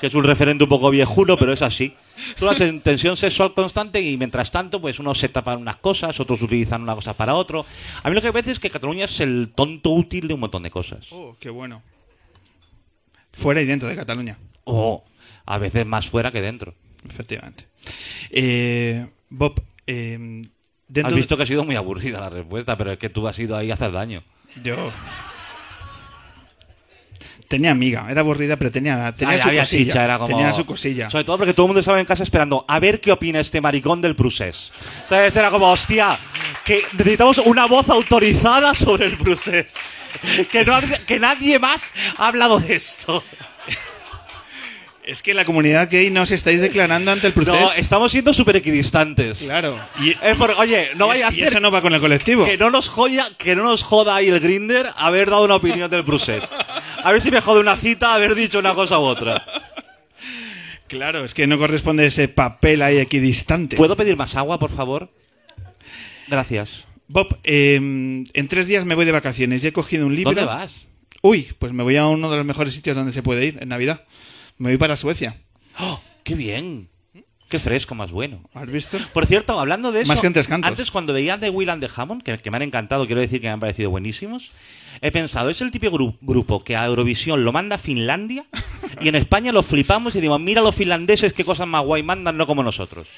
[0.00, 1.94] que es un referente un poco viejuno, pero es así.
[2.34, 6.18] Es una sen- tensión sexual constante y mientras tanto, pues unos se tapan unas cosas,
[6.18, 7.66] otros utilizan una cosa para otro.
[8.02, 10.40] A mí lo que me parece es que Cataluña es el tonto útil de un
[10.40, 11.06] montón de cosas.
[11.10, 11.82] Oh, qué bueno.
[13.32, 15.04] Fuera y dentro de Cataluña, O
[15.46, 16.74] a veces más fuera que dentro.
[17.08, 17.66] efectivamente.
[18.30, 20.42] Eh, Bob, eh,
[20.88, 23.38] dentro Has visto que ha sido muy aburrida la respuesta, pero es que tú has
[23.38, 24.22] ido ahí a hacer daño.
[24.64, 24.90] Yo.
[27.50, 29.84] Tenía amiga, era aburrida, pero tenía, tenía Ah, su había cosilla.
[29.84, 31.10] chicha, era como- Tenía su cosilla.
[31.10, 33.60] Sobre todo porque todo el mundo estaba en casa esperando a ver qué opina este
[33.60, 34.72] maricón del Prusés.
[35.08, 35.34] ¿Sabes?
[35.34, 36.16] Era como, hostia,
[36.64, 39.74] que necesitamos una voz autorizada sobre el Prusés.
[40.52, 40.74] Que, no,
[41.08, 43.24] que nadie más ha hablado de esto.
[45.04, 47.58] Es que la comunidad gay no os estáis declarando ante el proceso.
[47.58, 49.38] No, estamos siendo súper equidistantes.
[49.38, 49.78] Claro.
[50.00, 52.44] Y, Es oye, no vaya a ser eso no va con el colectivo.
[52.44, 55.90] que no nos joya, que no nos joda ahí el grinder haber dado una opinión
[55.90, 56.44] del procés.
[57.02, 59.44] A ver si me jode una cita haber dicho una cosa u otra.
[60.86, 63.76] Claro, es que no corresponde ese papel ahí equidistante.
[63.76, 65.10] ¿Puedo pedir más agua, por favor?
[66.28, 66.84] Gracias.
[67.08, 70.32] Bob, eh, en tres días me voy de vacaciones y he cogido un libro.
[70.32, 70.86] ¿Dónde vas?
[71.22, 73.68] Uy, pues me voy a uno de los mejores sitios donde se puede ir en
[73.68, 74.04] Navidad.
[74.60, 75.40] Me voy para Suecia.
[75.78, 76.90] ¡Oh, ¡Qué bien!
[77.48, 78.42] ¡Qué fresco, más bueno!
[78.52, 78.98] ¿Has visto?
[79.14, 80.48] Por cierto, hablando de eso, Más que Cantos.
[80.52, 83.40] antes cuando veía de Will and the Hammond, que, que me han encantado, quiero decir
[83.40, 84.50] que me han parecido buenísimos,
[85.00, 88.44] he pensado, es el típico gru- grupo que a Eurovisión lo manda a Finlandia
[89.00, 92.36] y en España lo flipamos y decimos, mira los finlandeses qué cosas más guay mandan,
[92.36, 93.08] no como nosotros.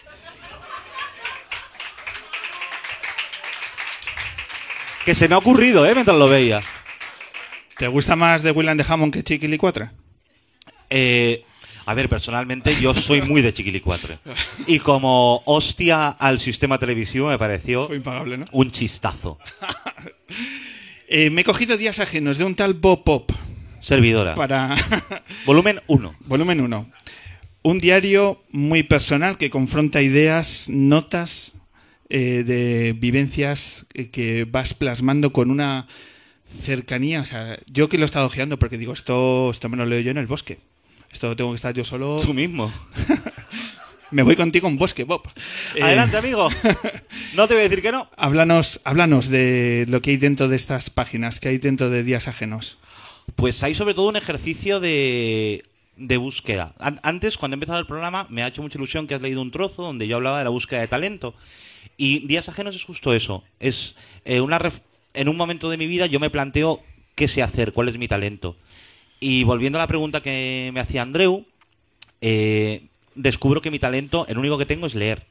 [5.04, 5.92] Que se me ha ocurrido, ¿eh?
[5.94, 6.62] Mientras lo veía.
[7.76, 9.90] ¿Te gusta más de William de Hammond que Chiquili 4?
[10.94, 11.44] Eh,
[11.86, 14.18] a ver, personalmente yo soy muy de Chiquilicuatre.
[14.66, 18.44] Y como hostia al sistema televisivo me pareció Fue impagable, ¿no?
[18.52, 19.38] un chistazo.
[21.14, 23.32] Eh, me he cogido días ajenos de un tal Bob Pop
[23.82, 24.34] Servidora.
[24.34, 24.74] para
[25.44, 26.16] Volumen 1.
[26.20, 26.90] volumen 1.
[27.64, 31.52] Un diario muy personal que confronta ideas, notas
[32.08, 35.86] eh, de vivencias que vas plasmando con una
[36.62, 37.20] cercanía.
[37.20, 40.00] O sea, yo que lo he estado ojeando porque digo, esto, esto me lo leo
[40.00, 40.60] yo en el bosque.
[41.12, 42.20] Esto tengo que estar yo solo.
[42.24, 42.72] Tú mismo.
[44.10, 45.22] Me voy contigo en bosque, Bob.
[45.74, 46.48] Eh, Adelante, amigo.
[47.34, 48.10] No te voy a decir que no.
[48.16, 52.28] Háblanos, háblanos de lo que hay dentro de estas páginas, que hay dentro de días
[52.28, 52.78] ajenos.
[53.36, 55.64] Pues hay sobre todo un ejercicio de,
[55.96, 56.74] de búsqueda.
[56.78, 59.40] An- Antes, cuando he empezado el programa, me ha hecho mucha ilusión que has leído
[59.40, 61.34] un trozo donde yo hablaba de la búsqueda de talento.
[61.96, 63.44] Y Días Ajenos es justo eso.
[63.60, 63.94] Es
[64.26, 64.82] eh, una ref-
[65.14, 66.82] en un momento de mi vida yo me planteo
[67.14, 68.56] qué sé hacer, cuál es mi talento.
[69.22, 71.46] Y volviendo a la pregunta que me hacía Andreu,
[72.20, 75.28] eh, descubro que mi talento, el único que tengo es leer.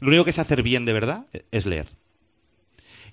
[0.00, 1.86] Lo único que sé hacer bien de verdad es leer.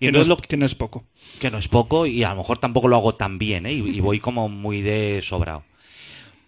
[0.02, 1.06] Y Que no, es, lo, que no es poco.
[1.40, 3.72] que no es poco y a lo mejor tampoco lo hago tan bien, ¿eh?
[3.72, 5.64] Y, y voy como muy de sobrado.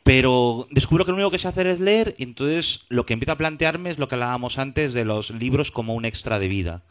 [0.03, 3.31] Pero descubro que lo único que sé hacer es leer y entonces lo que empiezo
[3.31, 6.83] a plantearme es lo que hablábamos antes de los libros como un extra de vida.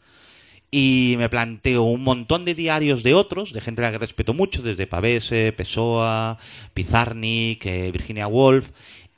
[0.71, 4.33] Y me planteo un montón de diarios de otros, de gente a la que respeto
[4.33, 6.37] mucho, desde Pavese, Pessoa,
[6.73, 8.69] Pizarnik, eh, Virginia Woolf.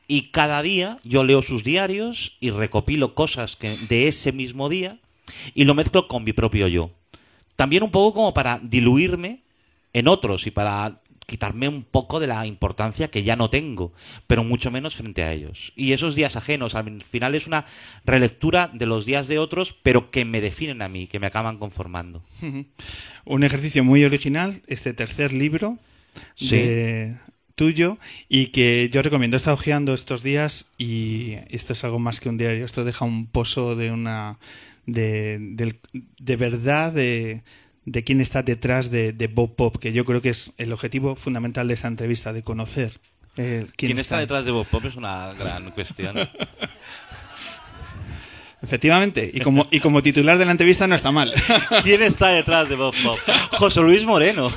[0.08, 4.98] Y cada día yo leo sus diarios y recopilo cosas de ese mismo día
[5.54, 6.90] y lo mezclo con mi propio yo.
[7.56, 9.42] También un poco como para diluirme
[9.94, 13.94] en otros y para quitarme un poco de la importancia que ya no tengo,
[14.28, 15.74] pero mucho menos frente a ellos.
[15.76, 17.66] Y esos días ajenos, al final es una
[18.06, 21.58] relectura de los días de otros, pero que me definen a mí, que me acaban
[21.58, 22.22] conformando.
[23.26, 25.78] Un ejercicio muy original, este tercer libro
[26.36, 26.58] Sí.
[26.58, 27.16] de-
[27.56, 29.36] tuyo y que yo recomiendo.
[29.36, 32.66] He estado ojeando estos días y esto es algo más que un diario.
[32.66, 34.40] Esto deja un pozo de una
[34.86, 37.44] de verdad de,
[37.86, 41.16] de quién está detrás de, de Bob Pop, que yo creo que es el objetivo
[41.16, 43.00] fundamental de esta entrevista, de conocer
[43.36, 44.86] eh, quién, ¿Quién está detrás de Bob Pop?
[44.86, 46.16] Es una gran cuestión.
[48.62, 51.34] Efectivamente, y como, y como titular de la entrevista no está mal.
[51.84, 53.20] ¿Quién está detrás de Bob Pop?
[53.58, 54.50] José Luis Moreno.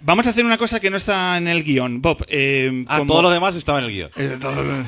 [0.00, 2.02] Vamos a hacer una cosa que no está en el guion.
[2.02, 4.10] Bob, eh, Ah, como- todo lo demás estaba en el guion.
[4.16, 4.84] Eh, todo-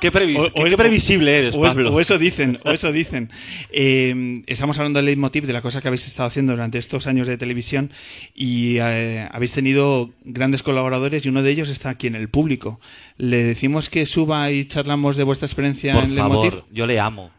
[0.00, 1.92] Qué, previs- O- qué- o- qué previsible eres, o Pablo.
[1.92, 3.30] O eso dicen, o eso dicen.
[3.70, 7.26] Eh, estamos hablando del leitmotiv de la cosa que habéis estado haciendo durante estos años
[7.26, 7.92] de televisión
[8.34, 12.80] y eh, habéis tenido grandes colaboradores y uno de ellos está aquí en el público.
[13.18, 16.50] Le decimos que suba y charlamos de vuestra experiencia Por en leitmotiv.
[16.52, 17.30] favor, yo le amo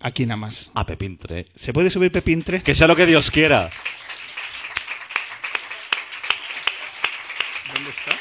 [0.00, 0.70] Aquí nada más.
[0.74, 1.46] a Pepintre.
[1.54, 2.60] ¿Se puede subir Pepintre?
[2.60, 3.70] Que sea lo que Dios quiera.
[7.74, 8.14] ¿Dónde está?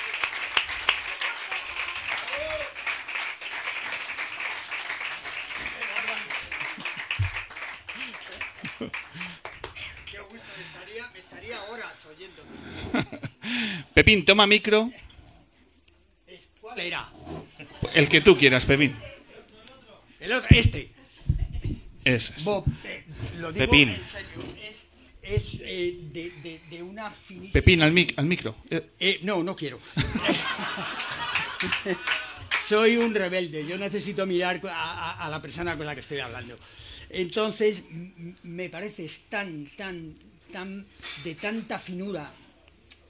[11.14, 12.44] Me estaría horas oyendo.
[14.04, 14.92] Pepín, toma micro.
[16.60, 17.10] ¿Cuál era?
[17.94, 18.94] El que tú quieras, Pepín.
[20.20, 20.90] El otro, este.
[22.04, 22.44] Es.
[22.44, 23.06] Bob, eh,
[23.38, 23.90] lo digo Pepín.
[23.92, 24.88] en serio, Es,
[25.22, 27.54] es, eh, de, de- de una finísima...
[27.54, 28.58] Pepín, al, mic- al micro.
[28.70, 29.80] Eh, Eh, no, no quiero.
[32.68, 36.20] Soy un rebelde, yo necesito mirar a, a- a la persona con la que estoy
[36.20, 36.58] hablando.
[37.10, 37.82] Entonces,
[38.44, 40.14] me pareces tan, tan,
[40.52, 40.86] tan,
[41.24, 42.34] de tanta finura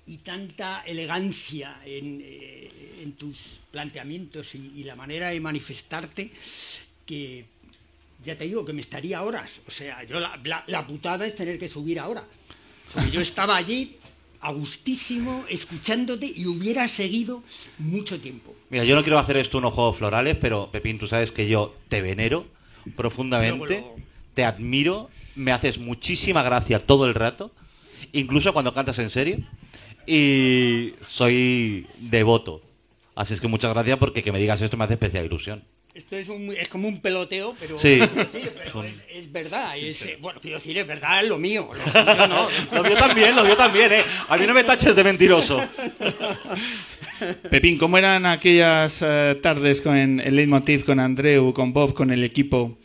[0.05, 2.69] y tanta elegancia en, eh,
[3.01, 3.37] en tus
[3.71, 6.31] planteamientos y, y la manera de manifestarte
[7.05, 7.45] que
[8.25, 9.59] ya te digo que me estaría horas.
[9.67, 12.23] O sea, yo la, la- la putada es tener que subir ahora.
[12.93, 13.95] Porque yo estaba allí
[14.41, 17.43] a gustísimo escuchándote y hubiera seguido
[17.79, 18.53] mucho tiempo.
[18.69, 21.73] Mira, yo no quiero hacer esto unos juegos florales, pero Pepín, tú sabes que yo
[21.87, 22.45] te venero
[22.97, 23.95] profundamente, Luego, luego.
[24.33, 27.51] te admiro, me haces muchísima gracia todo el rato,
[28.11, 29.37] incluso cuando cantas en serio,
[30.07, 32.61] y soy devoto.
[33.15, 35.63] Así es que muchas gracias porque que me digas esto me hace especial ilusión.
[35.93, 37.99] Esto es, un- es como un peloteo, pero, Sí.
[37.99, 39.77] quiero decir, pero Son- es, es verdad.
[39.77, 41.69] es, bueno, quiero decir, es verdad, es lo mío.
[41.71, 41.75] Lo
[42.27, 42.47] no.
[42.71, 44.03] Lo vio también, lo vio también, ¿eh?
[44.27, 45.61] A mí no me taches de mentiroso.
[47.51, 52.23] Pepín, ¿cómo eran aquellas eh, tardes con el Leitmotiv, con Andreu, con Bob, con el
[52.23, 52.77] equipo?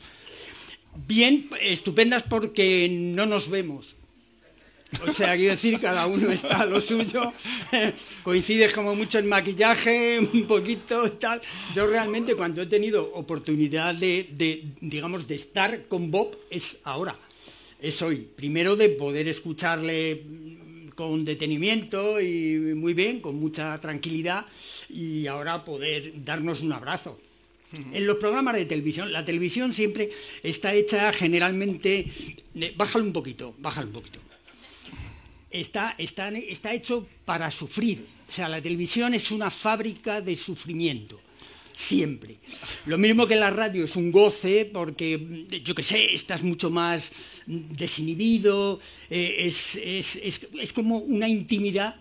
[1.07, 3.97] Bien, estupendas porque no nos vemos.
[5.07, 7.33] O sea, quiero decir, cada uno está a lo suyo.
[8.23, 11.41] Coincides como mucho en maquillaje, un poquito tal.
[11.75, 17.17] Yo realmente cuando he tenido oportunidad de, de, digamos, de estar con Bob es ahora.
[17.81, 18.27] Es hoy.
[18.35, 20.23] Primero de poder escucharle
[20.95, 24.47] con detenimiento y muy bien, con mucha tranquilidad,
[24.89, 27.21] y ahora poder darnos un abrazo.
[27.93, 30.11] En los programas de televisión, la televisión siempre
[30.43, 32.07] está hecha generalmente.
[32.55, 34.19] eh, Bájalo un poquito, bájalo un poquito.
[35.51, 38.05] Está, está, está hecho para sufrir.
[38.29, 41.21] O sea, la televisión es una fábrica de sufrimiento.
[41.75, 42.37] Siempre.
[42.87, 47.05] Lo mismo que la radio es un goce porque, yo qué sé, estás mucho más
[47.47, 51.95] desinhibido, eh, es, es, es, es como una intimidad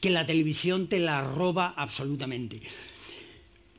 [0.00, 2.60] que la televisión te la roba absolutamente.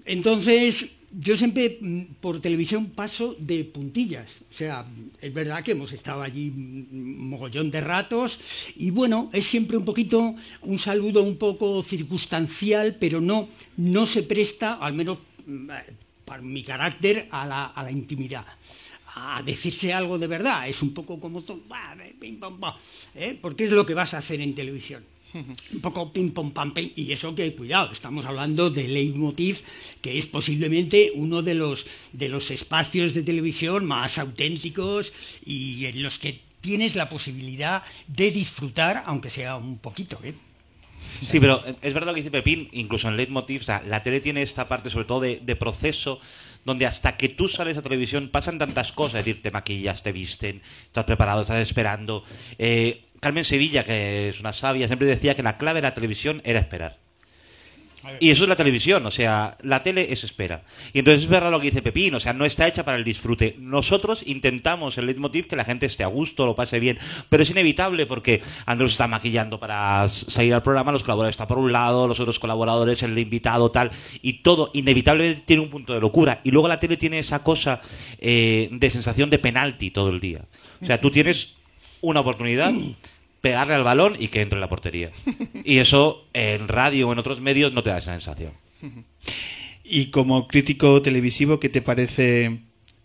[0.06, 0.88] Entonces,
[1.20, 4.42] yo siempre mm, por televisión paso de puntillas.
[4.50, 4.86] O sea,
[5.20, 8.40] es verdad que hemos estado allí un mogollón de ratos
[8.76, 14.24] y bueno, es siempre un poquito un saludo un poco circunstancial, pero no, no se
[14.24, 18.46] presta, al menos mm, eh, para mi carácter, a la, a la intimidad.
[19.16, 20.70] A decirse algo de verdad.
[20.70, 21.62] Es un poco como todo,
[23.16, 23.38] ¿eh?
[23.42, 26.92] porque es lo que vas a hacer en televisión un poco pim pom pam pim
[26.96, 29.62] y eso que cuidado estamos hablando de leitmotiv
[30.02, 35.14] que es posiblemente uno de los de los espacios de televisión más auténticos
[35.46, 40.34] y en los que tienes la posibilidad de disfrutar aunque sea un poquito ¿eh?
[41.26, 44.20] Sí, pero es verdad lo que dice Pepín, incluso en Leitmotiv, o sea, la tele
[44.20, 46.20] tiene esta parte sobre todo de, de proceso
[46.68, 50.12] donde hasta que tú sales a televisión pasan tantas cosas, es decir, te maquillas, te
[50.12, 52.26] visten, estás preparado, estás esperando.
[52.60, 56.42] Eh, Carmen Sevilla, que es una sabia, siempre decía que la clave de la televisión
[56.46, 56.98] era esperar.
[58.20, 60.64] Y eso es la televisión, o sea, la tele es espera.
[60.94, 63.04] Y entonces es verdad lo que dice Pepín, o sea, no está hecha para el
[63.04, 63.56] disfrute.
[63.60, 66.98] Nosotros intentamos el leitmotiv que la gente esté a gusto, lo pase bien,
[67.30, 71.58] pero es inevitable porque Andrés está maquillando para salir al programa, los colaboradores están por
[71.58, 76.00] un lado, los otros colaboradores, el invitado, tal, y todo inevitablemente tiene un punto de
[76.00, 76.42] locura.
[76.44, 77.82] Y luego la tele tiene esa cosa
[78.20, 80.46] eh, de sensación de penalti todo el día.
[80.82, 81.58] O sea, tú tienes
[82.02, 82.74] una oportunidad
[83.42, 85.12] pegarle al balón y que entre en la portería.
[85.64, 88.52] Y eso en radio o en otros medios no te da esa sensación.
[89.84, 92.60] Y como crítico televisivo, ¿qué te parece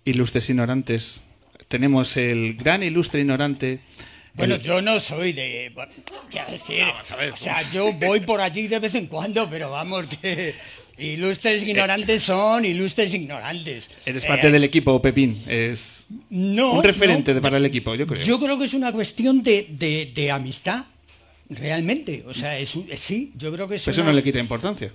[0.04, 1.22] Ilustres Ignorantes?
[1.68, 3.80] Tenemos el gran ilustre ignorante.
[4.34, 5.72] bueno el- yo no soy de
[6.30, 6.84] quiero decir
[7.32, 10.54] o sea yo voy por allí de vez en cuando pero vamos que
[10.98, 15.42] ilustres ignorantes son ilustres ignorantes Eres Eh, parte del equipo, Pepín.
[15.48, 18.24] Es no un referente no, para el equipo, yo creo.
[18.24, 20.84] Yo creo que es una cuestión de, de- de amistad,
[21.48, 22.24] realmente.
[22.26, 24.90] O sea, es, sí, yo creo que es Pues eso no le quita importancia.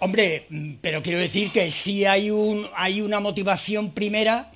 [0.00, 4.52] Hombre, mm, pero quiero decir que sí hay, un, hay una motivación primera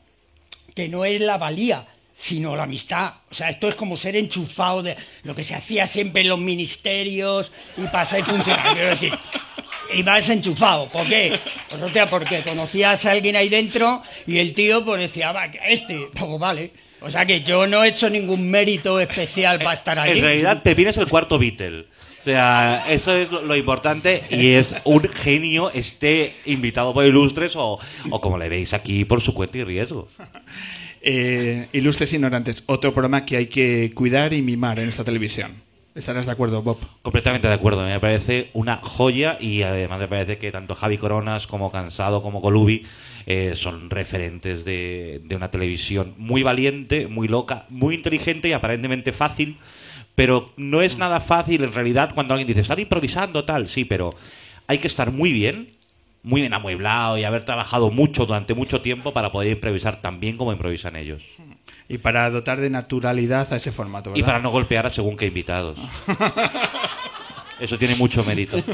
[0.74, 3.14] que no es la valía, sino la amistad.
[3.30, 6.38] O sea, esto es como ser enchufado de lo que se hacía siempre en los
[6.38, 8.72] ministerios y pasa y funciona.
[8.74, 9.12] Quiero decir,
[9.94, 10.88] y vas enchufado.
[10.90, 11.38] ¿Por qué?
[11.68, 16.08] Pues hostia, porque conocías a alguien ahí dentro y el tío pues decía, va, este,
[16.12, 16.72] pues vale.
[17.02, 20.18] O sea que yo no he hecho ningún mérito especial para estar allí.
[20.18, 21.86] En realidad, Pepín es el cuarto Beatle.
[22.20, 27.56] O sea, eso es lo, lo importante y es un genio esté invitado por Ilustres
[27.56, 27.78] o,
[28.10, 30.08] o como le veis aquí por su cuenta y riesgo.
[31.00, 35.52] Eh, Ilustres Ignorantes, otro programa que hay que cuidar y mimar en esta televisión.
[36.00, 36.78] ¿Estarás de acuerdo, Bob?
[37.02, 41.46] Completamente de acuerdo, me parece una joya y además me parece que tanto Javi Coronas
[41.46, 42.86] como Cansado como Colubi
[43.26, 49.12] eh, son referentes de, de una televisión muy valiente, muy loca, muy inteligente y aparentemente
[49.12, 49.58] fácil,
[50.14, 54.14] pero no es nada fácil en realidad cuando alguien dice, estar improvisando tal, sí, pero
[54.68, 55.68] hay que estar muy bien,
[56.22, 60.38] muy bien amueblado y haber trabajado mucho durante mucho tiempo para poder improvisar tan bien
[60.38, 61.22] como improvisan ellos.
[61.90, 65.26] Y para dotar de naturalidad a ese formato, Y para no golpear a según qué
[65.26, 65.76] invitados.
[67.60, 68.56] Eso tiene mucho mérito.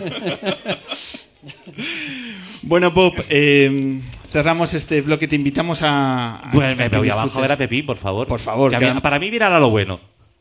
[2.63, 4.01] Bueno, Bob, eh,
[4.33, 5.29] cerramos este bloque.
[5.29, 6.37] Te invitamos a.
[6.37, 7.57] a- Bueno, me, voy abajo a ver a.
[7.57, 8.27] Pepín, por favor.
[8.27, 10.01] Por favor, Que mí- para mí mirar a lo bueno.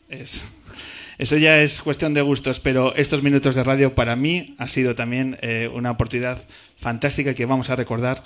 [0.09, 0.43] Es-
[1.17, 4.95] Eso ya es cuestión de gustos, pero estos minutos de radio para mí ha sido
[4.95, 6.39] también eh, una oportunidad
[6.77, 8.23] fantástica que vamos a recordar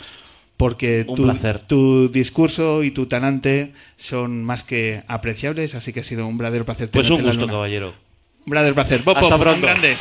[0.60, 1.62] porque Un tu, placer.
[1.62, 6.66] tu discurso y tu talante son más que apreciables, así que ha sido un verdadero
[6.66, 6.92] placer.
[6.92, 7.94] Pues un gusto, caballero.
[8.46, 9.02] Un verdadero placer.
[9.04, 9.62] Bob, Hasta Bob, un pronto.
[9.68, 9.96] grande.